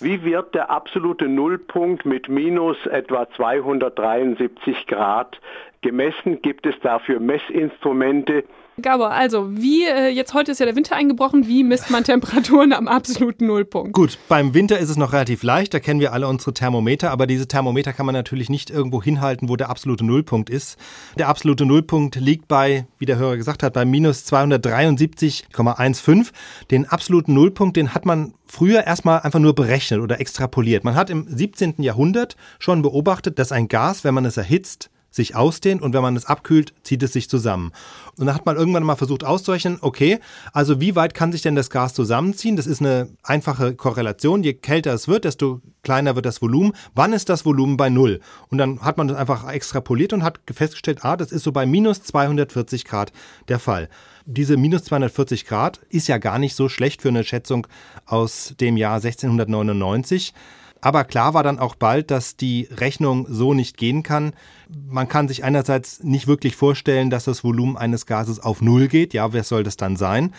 Wie 0.00 0.22
wird 0.22 0.54
der 0.54 0.70
absolute 0.70 1.26
Nullpunkt 1.26 2.04
mit 2.04 2.28
minus 2.28 2.76
etwa 2.86 3.28
273 3.30 4.86
Grad 4.86 5.40
gemessen? 5.82 6.40
Gibt 6.42 6.66
es 6.66 6.74
dafür 6.82 7.20
Messinstrumente? 7.20 8.44
Gabor, 8.80 9.10
also 9.10 9.50
wie, 9.56 9.84
äh, 9.86 10.08
jetzt 10.08 10.34
heute 10.34 10.52
ist 10.52 10.60
ja 10.60 10.66
der 10.66 10.76
Winter 10.76 10.94
eingebrochen, 10.94 11.48
wie 11.48 11.64
misst 11.64 11.90
man 11.90 12.04
Temperaturen 12.04 12.72
am 12.72 12.86
absoluten 12.86 13.46
Nullpunkt? 13.46 13.92
Gut, 13.92 14.18
beim 14.28 14.54
Winter 14.54 14.78
ist 14.78 14.88
es 14.88 14.96
noch 14.96 15.12
relativ 15.12 15.42
leicht, 15.42 15.74
da 15.74 15.80
kennen 15.80 15.98
wir 15.98 16.12
alle 16.12 16.28
unsere 16.28 16.54
Thermometer, 16.54 17.10
aber 17.10 17.26
diese 17.26 17.48
Thermometer 17.48 17.92
kann 17.92 18.06
man 18.06 18.14
natürlich 18.14 18.50
nicht 18.50 18.70
irgendwo 18.70 19.02
hinhalten, 19.02 19.48
wo 19.48 19.56
der 19.56 19.68
absolute 19.68 20.06
Nullpunkt 20.06 20.48
ist. 20.48 20.78
Der 21.18 21.26
absolute 21.28 21.66
Nullpunkt 21.66 22.14
liegt 22.16 22.46
bei, 22.46 22.86
wie 22.98 23.06
der 23.06 23.18
Hörer 23.18 23.36
gesagt 23.36 23.64
hat, 23.64 23.72
bei 23.72 23.84
minus 23.84 24.24
273,15. 24.32 26.30
Den 26.70 26.86
absoluten 26.86 27.34
Nullpunkt, 27.34 27.76
den 27.76 27.94
hat 27.94 28.06
man 28.06 28.34
früher 28.46 28.86
erstmal 28.86 29.18
einfach 29.20 29.40
nur 29.40 29.56
berechnet 29.56 30.00
oder 30.00 30.20
extrapoliert. 30.20 30.84
Man 30.84 30.94
hat 30.94 31.10
im 31.10 31.26
17. 31.28 31.82
Jahrhundert 31.82 32.36
schon 32.60 32.82
beobachtet, 32.82 33.40
dass 33.40 33.50
ein 33.50 33.66
Gas, 33.66 34.04
wenn 34.04 34.14
man 34.14 34.24
es 34.24 34.36
erhitzt, 34.36 34.90
sich 35.10 35.34
ausdehnt 35.34 35.82
und 35.82 35.94
wenn 35.94 36.02
man 36.02 36.16
es 36.16 36.26
abkühlt, 36.26 36.74
zieht 36.82 37.02
es 37.02 37.12
sich 37.12 37.28
zusammen. 37.28 37.72
Und 38.16 38.26
dann 38.26 38.34
hat 38.34 38.46
man 38.46 38.56
irgendwann 38.56 38.82
mal 38.82 38.96
versucht 38.96 39.24
auszurechnen, 39.24 39.78
okay, 39.80 40.18
also 40.52 40.80
wie 40.80 40.96
weit 40.96 41.14
kann 41.14 41.32
sich 41.32 41.42
denn 41.42 41.54
das 41.54 41.70
Gas 41.70 41.94
zusammenziehen? 41.94 42.56
Das 42.56 42.66
ist 42.66 42.80
eine 42.80 43.08
einfache 43.22 43.74
Korrelation. 43.74 44.42
Je 44.42 44.54
kälter 44.54 44.92
es 44.92 45.08
wird, 45.08 45.24
desto 45.24 45.60
kleiner 45.82 46.14
wird 46.14 46.26
das 46.26 46.42
Volumen. 46.42 46.72
Wann 46.94 47.12
ist 47.12 47.28
das 47.28 47.44
Volumen 47.44 47.76
bei 47.76 47.88
Null? 47.88 48.20
Und 48.48 48.58
dann 48.58 48.80
hat 48.80 48.98
man 48.98 49.08
das 49.08 49.16
einfach 49.16 49.50
extrapoliert 49.50 50.12
und 50.12 50.22
hat 50.22 50.40
festgestellt, 50.52 51.04
ah, 51.04 51.16
das 51.16 51.32
ist 51.32 51.44
so 51.44 51.52
bei 51.52 51.64
minus 51.64 52.02
240 52.02 52.84
Grad 52.84 53.12
der 53.48 53.58
Fall. 53.58 53.88
Diese 54.26 54.56
minus 54.56 54.84
240 54.84 55.46
Grad 55.46 55.80
ist 55.88 56.08
ja 56.08 56.18
gar 56.18 56.38
nicht 56.38 56.54
so 56.54 56.68
schlecht 56.68 57.00
für 57.00 57.08
eine 57.08 57.24
Schätzung 57.24 57.66
aus 58.04 58.54
dem 58.60 58.76
Jahr 58.76 58.96
1699. 58.96 60.34
Aber 60.80 61.04
klar 61.04 61.34
war 61.34 61.42
dann 61.42 61.58
auch 61.58 61.74
bald, 61.74 62.10
dass 62.10 62.36
die 62.36 62.68
Rechnung 62.70 63.26
so 63.28 63.54
nicht 63.54 63.76
gehen 63.76 64.02
kann. 64.02 64.32
Man 64.68 65.08
kann 65.08 65.28
sich 65.28 65.44
einerseits 65.44 66.02
nicht 66.02 66.26
wirklich 66.26 66.56
vorstellen, 66.56 67.10
dass 67.10 67.24
das 67.24 67.42
Volumen 67.42 67.76
eines 67.76 68.06
Gases 68.06 68.40
auf 68.40 68.62
Null 68.62 68.88
geht. 68.88 69.14
Ja, 69.14 69.32
wer 69.32 69.44
soll 69.44 69.64
das 69.64 69.76
dann 69.76 69.96
sein? 69.96 70.34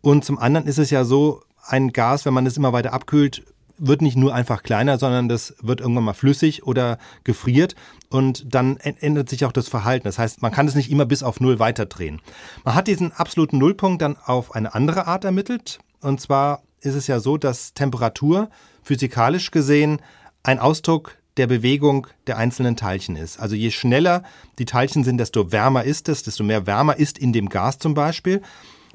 Und 0.00 0.24
zum 0.24 0.38
anderen 0.38 0.66
ist 0.66 0.78
es 0.78 0.90
ja 0.90 1.04
so, 1.04 1.42
ein 1.64 1.92
Gas, 1.92 2.24
wenn 2.24 2.34
man 2.34 2.46
es 2.46 2.56
immer 2.56 2.72
weiter 2.72 2.92
abkühlt, 2.92 3.44
wird 3.78 4.02
nicht 4.02 4.16
nur 4.16 4.34
einfach 4.34 4.62
kleiner, 4.62 4.98
sondern 4.98 5.28
das 5.28 5.54
wird 5.60 5.80
irgendwann 5.80 6.04
mal 6.04 6.12
flüssig 6.12 6.64
oder 6.64 6.98
gefriert 7.24 7.74
und 8.10 8.54
dann 8.54 8.76
ändert 8.76 9.28
sich 9.28 9.44
auch 9.44 9.52
das 9.52 9.68
Verhalten. 9.68 10.04
Das 10.04 10.18
heißt, 10.18 10.42
man 10.42 10.52
kann 10.52 10.68
es 10.68 10.74
nicht 10.74 10.90
immer 10.90 11.06
bis 11.06 11.22
auf 11.22 11.40
Null 11.40 11.58
weiterdrehen. 11.58 12.20
Man 12.64 12.74
hat 12.74 12.86
diesen 12.86 13.12
absoluten 13.12 13.58
Nullpunkt 13.58 14.02
dann 14.02 14.16
auf 14.16 14.54
eine 14.54 14.74
andere 14.74 15.06
Art 15.06 15.24
ermittelt. 15.24 15.80
Und 16.00 16.20
zwar 16.20 16.62
ist 16.80 16.94
es 16.94 17.06
ja 17.06 17.18
so, 17.20 17.38
dass 17.38 17.74
Temperatur 17.74 18.50
physikalisch 18.82 19.50
gesehen 19.50 20.00
ein 20.42 20.58
Ausdruck 20.58 21.16
der 21.36 21.46
Bewegung 21.46 22.06
der 22.26 22.36
einzelnen 22.36 22.76
Teilchen 22.76 23.16
ist. 23.16 23.40
Also 23.40 23.54
je 23.56 23.70
schneller 23.70 24.22
die 24.58 24.64
Teilchen 24.64 25.04
sind, 25.04 25.18
desto 25.18 25.50
wärmer 25.50 25.84
ist 25.84 26.08
es, 26.08 26.22
desto 26.22 26.44
mehr 26.44 26.66
wärmer 26.66 26.96
ist 26.98 27.18
in 27.18 27.32
dem 27.32 27.48
Gas 27.48 27.78
zum 27.78 27.94
Beispiel. 27.94 28.42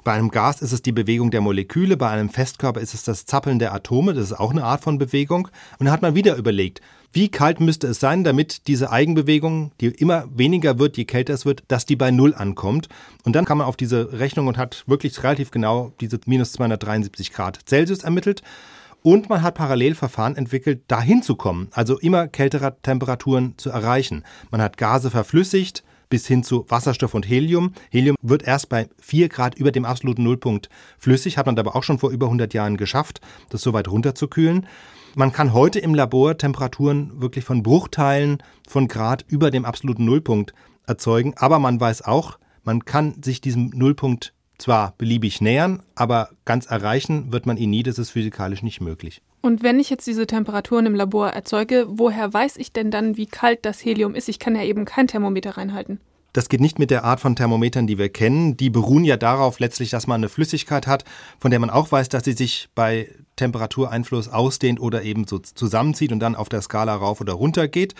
Bei 0.04 0.14
einem 0.14 0.30
Gas 0.30 0.62
ist 0.62 0.72
es 0.72 0.82
die 0.82 0.92
Bewegung 0.94 1.32
der 1.32 1.42
Moleküle, 1.42 1.98
bei 1.98 2.10
einem 2.10 2.30
Festkörper 2.30 2.80
ist 2.80 2.94
es 2.94 3.04
das 3.04 3.26
Zappeln 3.26 3.60
der 3.60 3.74
Atome, 3.74 4.14
das 4.14 4.26
ist 4.26 4.40
auch 4.40 4.52
eine 4.52 4.64
Art 4.64 4.82
von 4.82 4.98
Bewegung. 4.98 5.50
Und 5.80 5.86
dann 5.86 5.92
hat 5.92 6.02
man 6.02 6.16
wieder 6.16 6.38
überlegt, 6.38 6.82
wie 7.12 7.30
kalt 7.30 7.60
müsste 7.60 7.88
es 7.88 8.00
sein, 8.00 8.24
damit 8.24 8.68
diese 8.68 8.92
Eigenbewegung, 8.92 9.72
die 9.82 9.88
immer 9.88 10.26
weniger 10.34 10.80
wird, 10.80 10.98
je 10.98 11.06
kälter 11.06 11.34
es 11.34 11.46
wird, 11.46 11.64
dass 11.68 11.86
die 11.86 11.96
bei 11.96 12.12
Null 12.12 12.34
ankommt. 12.34 12.88
Und 13.24 13.36
dann 13.36 13.44
kam 13.44 13.58
man 13.58 13.68
auf 13.68 13.76
diese 13.76 14.20
Rechnung 14.20 14.48
und 14.48 14.58
hat 14.58 14.84
wirklich 14.88 15.22
relativ 15.24 15.52
genau 15.52 15.92
diese 16.00 16.20
minus 16.26 16.54
273 16.54 17.34
Grad 17.34 17.60
Celsius 17.68 18.04
ermittelt. 18.04 18.44
Und 19.04 19.30
man 19.30 19.42
hat 19.42 19.56
Parallelverfahren 19.56 20.36
entwickelt, 20.36 20.84
dahin 20.88 21.22
zu 21.22 21.36
kommen, 21.36 21.70
also 21.72 21.98
immer 22.00 22.28
kältere 22.28 22.76
Temperaturen 22.82 23.54
zu 23.58 23.70
erreichen. 23.70 24.24
Man 24.52 24.62
hat 24.62 24.78
Gase 24.78 25.12
verflüssigt 25.12 25.84
bis 26.10 26.26
hin 26.28 26.44
zu 26.44 26.66
Wasserstoff 26.70 27.14
und 27.14 27.28
Helium. 27.28 27.74
Helium 27.90 28.16
wird 28.22 28.44
erst 28.44 28.70
bei 28.70 28.88
4 29.00 29.30
Grad 29.30 29.56
über 29.56 29.72
dem 29.72 29.86
absoluten 29.86 30.24
Nullpunkt 30.24 30.70
flüssig, 30.98 31.38
hat 31.38 31.46
man 31.46 31.58
aber 31.60 31.76
auch 31.76 31.84
schon 31.84 32.00
vor 32.00 32.12
über 32.12 32.28
100 32.28 32.54
Jahren 32.54 32.78
geschafft, 32.78 33.22
das 33.50 33.62
so 33.62 33.74
weit 33.74 33.90
runterzukühlen. 33.90 34.68
Man 35.16 35.32
kann 35.32 35.54
heute 35.54 35.80
im 35.80 35.96
Labor 35.96 36.38
Temperaturen 36.38 37.22
wirklich 37.22 37.44
von 37.44 37.64
Bruchteilen 37.64 38.44
von 38.68 38.88
Grad 38.88 39.26
über 39.28 39.52
dem 39.52 39.66
absoluten 39.66 40.06
Nullpunkt 40.06 40.54
erzeugen, 40.86 41.34
aber 41.38 41.60
man 41.60 41.80
weiß 41.80 42.04
auch, 42.04 42.38
man 42.64 42.86
kann 42.86 43.22
sich 43.24 43.42
diesem 43.42 43.70
Nullpunkt 43.74 44.34
zwar 44.58 44.94
beliebig 44.98 45.42
nähern, 45.42 45.84
aber 45.96 46.30
ganz 46.46 46.66
erreichen 46.66 47.32
wird 47.32 47.46
man 47.46 47.58
ihn 47.58 47.70
nie, 47.70 47.84
das 47.84 48.00
ist 48.00 48.12
physikalisch 48.12 48.64
nicht 48.64 48.82
möglich. 48.82 49.22
Und 49.42 49.64
wenn 49.64 49.80
ich 49.80 49.90
jetzt 49.90 50.08
diese 50.08 50.28
Temperaturen 50.28 50.86
im 50.86 50.96
Labor 50.96 51.30
erzeuge, 51.30 51.86
woher 51.90 52.34
weiß 52.34 52.58
ich 52.58 52.74
denn 52.74 52.92
dann, 52.92 53.18
wie 53.18 53.28
kalt 53.28 53.66
das 53.66 53.84
Helium 53.84 54.16
ist? 54.16 54.30
Ich 54.30 54.40
kann 54.40 54.56
ja 54.56 54.64
eben 54.64 54.86
kein 54.86 55.08
Thermometer 55.08 55.58
reinhalten. 55.58 56.00
Das 56.34 56.50
geht 56.50 56.62
nicht 56.62 56.78
mit 56.78 56.92
der 56.92 57.04
Art 57.04 57.20
von 57.20 57.36
Thermometern, 57.36 57.88
die 57.88 57.98
wir 57.98 58.10
kennen. 58.10 58.58
Die 58.58 58.70
beruhen 58.70 59.04
ja 59.04 59.18
darauf 59.18 59.60
letztlich, 59.60 59.90
dass 59.90 60.06
man 60.06 60.20
eine 60.20 60.30
Flüssigkeit 60.30 60.86
hat, 60.86 61.04
von 61.40 61.52
der 61.52 61.60
man 61.60 61.70
auch 61.70 61.92
weiß, 61.92 62.10
dass 62.10 62.26
sie 62.26 62.34
sich 62.34 62.70
bei 62.76 63.10
Temperatureinfluss 63.38 64.28
ausdehnt 64.28 64.80
oder 64.80 65.04
eben 65.04 65.26
so 65.26 65.40
zusammenzieht 65.40 66.12
und 66.12 66.20
dann 66.20 66.36
auf 66.36 66.50
der 66.50 66.62
Skala 66.62 66.96
rauf 66.96 67.22
oder 67.22 67.34
runter 67.34 67.68
geht. 67.68 67.96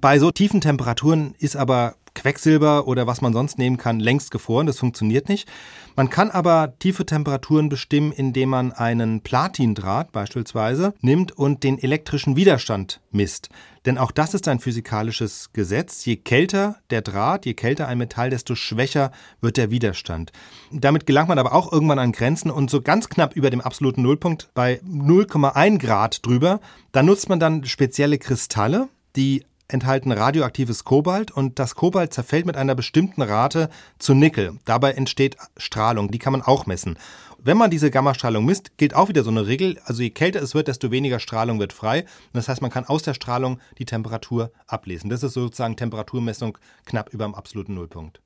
Bei 0.00 0.18
so 0.18 0.30
tiefen 0.30 0.62
Temperaturen 0.62 1.34
ist 1.38 1.56
aber 1.56 1.94
Quecksilber 2.20 2.86
oder 2.86 3.06
was 3.06 3.22
man 3.22 3.32
sonst 3.32 3.58
nehmen 3.58 3.78
kann, 3.78 3.98
längst 3.98 4.30
gefroren. 4.30 4.66
Das 4.66 4.78
funktioniert 4.78 5.30
nicht. 5.30 5.48
Man 5.96 6.10
kann 6.10 6.30
aber 6.30 6.74
tiefe 6.78 7.06
Temperaturen 7.06 7.70
bestimmen, 7.70 8.12
indem 8.12 8.50
man 8.50 8.72
einen 8.72 9.22
Platindraht 9.22 10.12
beispielsweise 10.12 10.92
nimmt 11.00 11.32
und 11.32 11.64
den 11.64 11.78
elektrischen 11.78 12.36
Widerstand 12.36 13.00
misst. 13.10 13.48
Denn 13.86 13.96
auch 13.96 14.10
das 14.10 14.34
ist 14.34 14.46
ein 14.48 14.60
physikalisches 14.60 15.50
Gesetz. 15.54 16.04
Je 16.04 16.16
kälter 16.16 16.76
der 16.90 17.00
Draht, 17.00 17.46
je 17.46 17.54
kälter 17.54 17.88
ein 17.88 17.96
Metall, 17.96 18.28
desto 18.28 18.54
schwächer 18.54 19.12
wird 19.40 19.56
der 19.56 19.70
Widerstand. 19.70 20.32
Damit 20.70 21.06
gelangt 21.06 21.30
man 21.30 21.38
aber 21.38 21.54
auch 21.54 21.72
irgendwann 21.72 21.98
an 21.98 22.12
Grenzen 22.12 22.50
und 22.50 22.68
so 22.68 22.82
ganz 22.82 23.08
knapp 23.08 23.34
über 23.34 23.48
dem 23.48 23.62
absoluten 23.62 24.02
Nullpunkt 24.02 24.50
bei 24.52 24.80
0,1 24.82 25.78
Grad 25.78 26.26
drüber. 26.26 26.60
Da 26.92 27.02
nutzt 27.02 27.30
man 27.30 27.40
dann 27.40 27.64
spezielle 27.64 28.18
Kristalle, 28.18 28.88
die 29.16 29.44
enthalten 29.72 30.12
radioaktives 30.12 30.84
Kobalt 30.84 31.30
und 31.30 31.58
das 31.58 31.74
Kobalt 31.74 32.12
zerfällt 32.12 32.46
mit 32.46 32.56
einer 32.56 32.74
bestimmten 32.74 33.22
Rate 33.22 33.70
zu 33.98 34.14
Nickel. 34.14 34.58
Dabei 34.64 34.92
entsteht 34.92 35.36
Strahlung, 35.56 36.10
die 36.10 36.18
kann 36.18 36.32
man 36.32 36.42
auch 36.42 36.66
messen. 36.66 36.98
Wenn 37.42 37.56
man 37.56 37.70
diese 37.70 37.90
Gammastrahlung 37.90 38.44
misst, 38.44 38.76
gilt 38.76 38.94
auch 38.94 39.08
wieder 39.08 39.22
so 39.22 39.30
eine 39.30 39.46
Regel. 39.46 39.78
Also 39.84 40.02
je 40.02 40.10
kälter 40.10 40.42
es 40.42 40.54
wird, 40.54 40.68
desto 40.68 40.90
weniger 40.90 41.20
Strahlung 41.20 41.58
wird 41.58 41.72
frei. 41.72 42.00
Und 42.00 42.34
das 42.34 42.48
heißt, 42.48 42.60
man 42.60 42.70
kann 42.70 42.84
aus 42.84 43.02
der 43.02 43.14
Strahlung 43.14 43.60
die 43.78 43.86
Temperatur 43.86 44.52
ablesen. 44.66 45.08
Das 45.08 45.22
ist 45.22 45.32
sozusagen 45.32 45.76
Temperaturmessung 45.76 46.58
knapp 46.84 47.14
über 47.14 47.24
dem 47.24 47.34
absoluten 47.34 47.74
Nullpunkt. 47.74 48.18